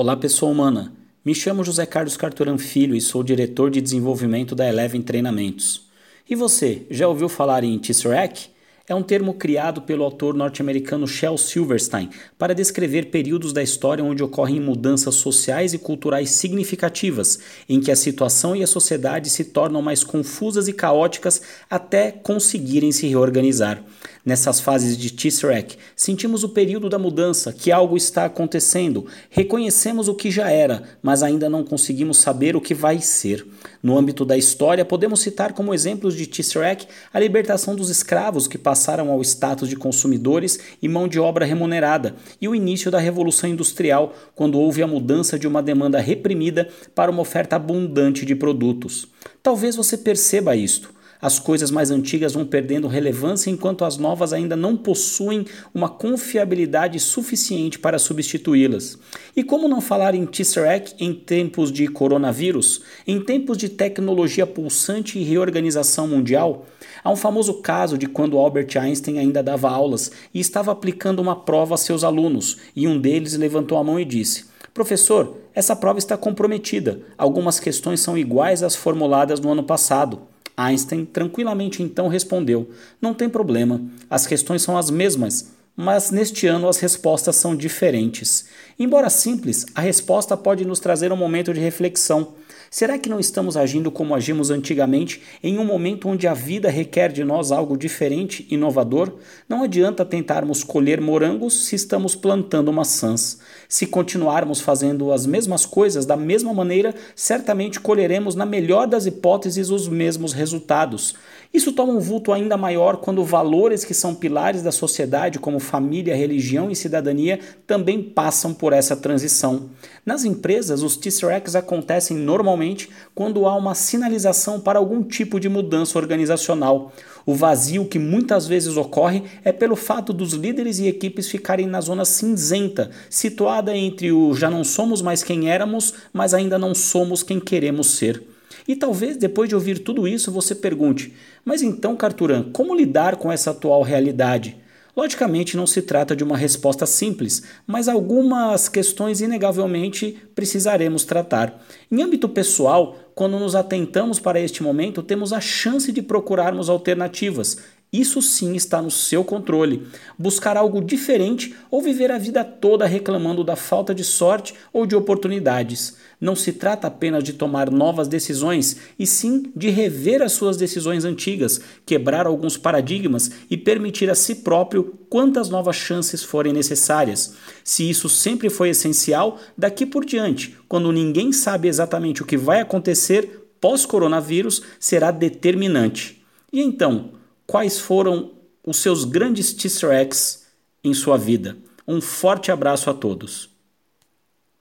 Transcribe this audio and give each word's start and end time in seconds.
Olá, 0.00 0.16
pessoa 0.16 0.52
humana. 0.52 0.92
Me 1.24 1.34
chamo 1.34 1.64
José 1.64 1.84
Carlos 1.84 2.16
Carturan 2.16 2.56
Filho 2.56 2.94
e 2.94 3.00
sou 3.00 3.20
diretor 3.24 3.68
de 3.68 3.80
desenvolvimento 3.80 4.54
da 4.54 4.64
Eleven 4.64 5.02
Treinamentos. 5.02 5.88
E 6.30 6.36
você, 6.36 6.86
já 6.88 7.08
ouviu 7.08 7.28
falar 7.28 7.64
em 7.64 7.76
Tesseract? 7.80 8.48
É 8.88 8.94
um 8.94 9.02
termo 9.02 9.34
criado 9.34 9.82
pelo 9.82 10.02
autor 10.02 10.34
norte-americano 10.34 11.06
Shel 11.06 11.36
Silverstein 11.36 12.08
para 12.38 12.54
descrever 12.54 13.10
períodos 13.10 13.52
da 13.52 13.62
história 13.62 14.02
onde 14.02 14.22
ocorrem 14.22 14.58
mudanças 14.58 15.16
sociais 15.16 15.74
e 15.74 15.78
culturais 15.78 16.30
significativas, 16.30 17.38
em 17.68 17.80
que 17.80 17.90
a 17.90 17.96
situação 17.96 18.56
e 18.56 18.62
a 18.62 18.66
sociedade 18.66 19.28
se 19.28 19.44
tornam 19.44 19.82
mais 19.82 20.02
confusas 20.02 20.68
e 20.68 20.72
caóticas 20.72 21.42
até 21.68 22.10
conseguirem 22.10 22.90
se 22.90 23.06
reorganizar. 23.06 23.84
Nessas 24.24 24.60
fases 24.60 24.96
de 24.96 25.10
Tesseract, 25.10 25.78
sentimos 25.96 26.44
o 26.44 26.50
período 26.50 26.90
da 26.90 26.98
mudança, 26.98 27.50
que 27.52 27.72
algo 27.72 27.96
está 27.96 28.26
acontecendo, 28.26 29.06
reconhecemos 29.30 30.06
o 30.06 30.14
que 30.14 30.30
já 30.30 30.50
era, 30.50 30.82
mas 31.00 31.22
ainda 31.22 31.48
não 31.48 31.64
conseguimos 31.64 32.18
saber 32.18 32.54
o 32.54 32.60
que 32.60 32.74
vai 32.74 33.00
ser. 33.00 33.46
No 33.82 33.96
âmbito 33.96 34.26
da 34.26 34.36
história, 34.36 34.84
podemos 34.84 35.20
citar 35.20 35.54
como 35.54 35.72
exemplos 35.72 36.14
de 36.14 36.26
Tesseract 36.26 36.88
a 37.12 37.18
libertação 37.18 37.74
dos 37.74 37.88
escravos 37.88 38.46
que 38.46 38.58
passaram 38.58 38.77
ao 39.10 39.22
status 39.22 39.68
de 39.68 39.76
consumidores 39.76 40.58
e 40.80 40.88
mão 40.88 41.08
de 41.08 41.18
obra 41.18 41.44
remunerada, 41.44 42.16
e 42.40 42.48
o 42.48 42.54
início 42.54 42.90
da 42.90 42.98
Revolução 42.98 43.50
Industrial, 43.50 44.14
quando 44.34 44.58
houve 44.58 44.82
a 44.82 44.86
mudança 44.86 45.38
de 45.38 45.46
uma 45.46 45.62
demanda 45.62 45.98
reprimida 45.98 46.68
para 46.94 47.10
uma 47.10 47.22
oferta 47.22 47.56
abundante 47.56 48.24
de 48.24 48.34
produtos. 48.34 49.08
Talvez 49.42 49.76
você 49.76 49.96
perceba 49.96 50.54
isto 50.54 50.97
as 51.20 51.38
coisas 51.38 51.70
mais 51.70 51.90
antigas 51.90 52.34
vão 52.34 52.44
perdendo 52.44 52.86
relevância 52.86 53.50
enquanto 53.50 53.84
as 53.84 53.96
novas 53.96 54.32
ainda 54.32 54.54
não 54.54 54.76
possuem 54.76 55.44
uma 55.74 55.88
confiabilidade 55.88 57.00
suficiente 57.00 57.78
para 57.78 57.98
substituí-las. 57.98 58.98
E 59.36 59.42
como 59.42 59.68
não 59.68 59.80
falar 59.80 60.14
em 60.14 60.24
Tesseract 60.26 60.94
em 60.98 61.12
tempos 61.12 61.72
de 61.72 61.88
coronavírus, 61.88 62.82
em 63.06 63.20
tempos 63.20 63.58
de 63.58 63.68
tecnologia 63.68 64.46
pulsante 64.46 65.18
e 65.18 65.24
reorganização 65.24 66.06
mundial? 66.06 66.66
Há 67.02 67.10
um 67.10 67.16
famoso 67.16 67.54
caso 67.54 67.98
de 67.98 68.06
quando 68.06 68.38
Albert 68.38 68.76
Einstein 68.78 69.18
ainda 69.18 69.42
dava 69.42 69.68
aulas 69.68 70.12
e 70.32 70.40
estava 70.40 70.72
aplicando 70.72 71.20
uma 71.20 71.36
prova 71.36 71.74
a 71.74 71.78
seus 71.78 72.04
alunos, 72.04 72.58
e 72.74 72.86
um 72.86 73.00
deles 73.00 73.34
levantou 73.34 73.78
a 73.78 73.84
mão 73.84 73.98
e 73.98 74.04
disse: 74.04 74.44
Professor, 74.74 75.36
essa 75.54 75.74
prova 75.74 75.98
está 75.98 76.16
comprometida. 76.16 77.00
Algumas 77.16 77.58
questões 77.58 78.00
são 78.00 78.16
iguais 78.16 78.62
às 78.62 78.76
formuladas 78.76 79.40
no 79.40 79.50
ano 79.50 79.64
passado. 79.64 80.20
Einstein 80.58 81.04
tranquilamente 81.04 81.82
então 81.82 82.08
respondeu: 82.08 82.68
Não 83.00 83.14
tem 83.14 83.28
problema, 83.28 83.80
as 84.10 84.26
questões 84.26 84.60
são 84.60 84.76
as 84.76 84.90
mesmas, 84.90 85.52
mas 85.80 86.10
neste 86.10 86.48
ano 86.48 86.68
as 86.68 86.78
respostas 86.78 87.36
são 87.36 87.54
diferentes. 87.54 88.46
Embora 88.76 89.08
simples, 89.08 89.64
a 89.76 89.80
resposta 89.80 90.36
pode 90.36 90.64
nos 90.64 90.80
trazer 90.80 91.12
um 91.12 91.16
momento 91.16 91.54
de 91.54 91.60
reflexão. 91.60 92.34
Será 92.68 92.98
que 92.98 93.08
não 93.08 93.20
estamos 93.20 93.56
agindo 93.56 93.90
como 93.90 94.14
agimos 94.14 94.50
antigamente, 94.50 95.22
em 95.42 95.56
um 95.56 95.64
momento 95.64 96.08
onde 96.08 96.26
a 96.26 96.34
vida 96.34 96.68
requer 96.68 97.12
de 97.12 97.22
nós 97.22 97.52
algo 97.52 97.78
diferente, 97.78 98.46
inovador? 98.50 99.14
Não 99.48 99.62
adianta 99.62 100.04
tentarmos 100.04 100.64
colher 100.64 101.00
morangos 101.00 101.66
se 101.66 101.76
estamos 101.76 102.16
plantando 102.16 102.72
maçãs. 102.72 103.38
Se 103.68 103.86
continuarmos 103.86 104.60
fazendo 104.60 105.12
as 105.12 105.26
mesmas 105.26 105.64
coisas 105.64 106.04
da 106.04 106.16
mesma 106.16 106.52
maneira, 106.52 106.94
certamente 107.14 107.80
colheremos, 107.80 108.34
na 108.34 108.44
melhor 108.44 108.86
das 108.86 109.06
hipóteses, 109.06 109.70
os 109.70 109.88
mesmos 109.88 110.32
resultados. 110.32 111.14
Isso 111.52 111.72
toma 111.72 111.94
um 111.94 112.00
vulto 112.00 112.32
ainda 112.32 112.58
maior 112.58 112.98
quando 112.98 113.24
valores 113.24 113.82
que 113.82 113.94
são 113.94 114.14
pilares 114.14 114.60
da 114.60 114.70
sociedade, 114.70 115.38
como 115.38 115.58
família, 115.68 116.16
religião 116.16 116.70
e 116.70 116.74
cidadania, 116.74 117.38
também 117.66 118.02
passam 118.02 118.54
por 118.54 118.72
essa 118.72 118.96
transição. 118.96 119.70
Nas 120.04 120.24
empresas, 120.24 120.82
os 120.82 120.96
Tesseracts 120.96 121.54
acontecem 121.54 122.16
normalmente 122.16 122.88
quando 123.14 123.46
há 123.46 123.54
uma 123.54 123.74
sinalização 123.74 124.58
para 124.58 124.78
algum 124.78 125.02
tipo 125.02 125.38
de 125.38 125.48
mudança 125.48 125.98
organizacional. 125.98 126.92
O 127.26 127.34
vazio 127.34 127.84
que 127.84 127.98
muitas 127.98 128.46
vezes 128.46 128.76
ocorre 128.76 129.22
é 129.44 129.52
pelo 129.52 129.76
fato 129.76 130.12
dos 130.14 130.32
líderes 130.32 130.78
e 130.78 130.86
equipes 130.86 131.28
ficarem 131.28 131.66
na 131.66 131.80
zona 131.80 132.06
cinzenta, 132.06 132.90
situada 133.10 133.76
entre 133.76 134.10
o 134.10 134.34
já 134.34 134.48
não 134.48 134.64
somos 134.64 135.02
mais 135.02 135.22
quem 135.22 135.50
éramos, 135.50 135.92
mas 136.12 136.32
ainda 136.32 136.58
não 136.58 136.74
somos 136.74 137.22
quem 137.22 137.38
queremos 137.38 137.88
ser. 137.88 138.22
E 138.66 138.76
talvez 138.76 139.16
depois 139.16 139.48
de 139.48 139.54
ouvir 139.54 139.78
tudo 139.78 140.06
isso 140.06 140.30
você 140.32 140.54
pergunte: 140.54 141.14
mas 141.44 141.62
então, 141.62 141.96
Carturan, 141.96 142.50
como 142.52 142.74
lidar 142.74 143.16
com 143.16 143.32
essa 143.32 143.50
atual 143.50 143.82
realidade? 143.82 144.56
Logicamente, 144.98 145.56
não 145.56 145.64
se 145.64 145.80
trata 145.80 146.16
de 146.16 146.24
uma 146.24 146.36
resposta 146.36 146.84
simples, 146.84 147.44
mas 147.64 147.86
algumas 147.86 148.68
questões 148.68 149.20
inegavelmente 149.20 150.20
precisaremos 150.34 151.04
tratar. 151.04 151.64
Em 151.88 152.02
âmbito 152.02 152.28
pessoal, 152.28 152.96
quando 153.14 153.38
nos 153.38 153.54
atentamos 153.54 154.18
para 154.18 154.40
este 154.40 154.60
momento, 154.60 155.00
temos 155.00 155.32
a 155.32 155.40
chance 155.40 155.92
de 155.92 156.02
procurarmos 156.02 156.68
alternativas 156.68 157.58
isso 157.92 158.20
sim 158.20 158.54
está 158.54 158.82
no 158.82 158.90
seu 158.90 159.24
controle. 159.24 159.86
Buscar 160.18 160.58
algo 160.58 160.82
diferente 160.82 161.54
ou 161.70 161.80
viver 161.80 162.10
a 162.12 162.18
vida 162.18 162.44
toda 162.44 162.84
reclamando 162.84 163.42
da 163.42 163.56
falta 163.56 163.94
de 163.94 164.04
sorte 164.04 164.54
ou 164.72 164.84
de 164.84 164.94
oportunidades. 164.94 165.96
Não 166.20 166.36
se 166.36 166.52
trata 166.52 166.86
apenas 166.86 167.24
de 167.24 167.32
tomar 167.32 167.70
novas 167.70 168.06
decisões, 168.06 168.76
e 168.98 169.06
sim 169.06 169.50
de 169.56 169.70
rever 169.70 170.20
as 170.20 170.32
suas 170.32 170.56
decisões 170.56 171.04
antigas, 171.04 171.60
quebrar 171.86 172.26
alguns 172.26 172.58
paradigmas 172.58 173.30
e 173.48 173.56
permitir 173.56 174.10
a 174.10 174.14
si 174.14 174.34
próprio 174.34 174.98
quantas 175.08 175.48
novas 175.48 175.76
chances 175.76 176.22
forem 176.22 176.52
necessárias. 176.52 177.34
Se 177.64 177.88
isso 177.88 178.08
sempre 178.08 178.50
foi 178.50 178.70
essencial, 178.70 179.38
daqui 179.56 179.86
por 179.86 180.04
diante, 180.04 180.56
quando 180.68 180.92
ninguém 180.92 181.32
sabe 181.32 181.68
exatamente 181.68 182.22
o 182.22 182.26
que 182.26 182.36
vai 182.36 182.60
acontecer 182.60 183.48
pós-coronavírus, 183.60 184.62
será 184.78 185.10
determinante. 185.10 186.22
E 186.52 186.60
então, 186.60 187.17
quais 187.48 187.80
foram 187.80 188.32
os 188.64 188.76
seus 188.76 189.04
grandes 189.04 189.56
Easter 189.64 189.90
eggs 189.90 190.46
em 190.84 190.92
sua 190.92 191.16
vida. 191.16 191.56
Um 191.86 191.98
forte 191.98 192.52
abraço 192.52 192.90
a 192.90 192.94
todos. 192.94 193.48